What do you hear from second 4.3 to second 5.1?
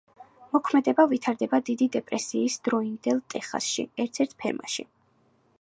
ფერმაში.